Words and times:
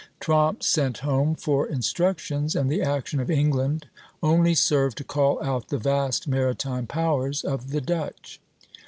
Tromp 0.19 0.63
sent 0.63 0.97
home 1.05 1.35
for 1.35 1.67
instructions, 1.67 2.55
and 2.55 2.71
the 2.71 2.81
action 2.81 3.19
of 3.19 3.29
England 3.29 3.85
only 4.23 4.55
served 4.55 4.97
to 4.97 5.03
call 5.03 5.39
out 5.43 5.67
the 5.67 5.77
vast 5.77 6.27
maritime 6.27 6.87
powers 6.87 7.43
of 7.43 7.69
the 7.69 7.81
Dutch. 7.81 8.41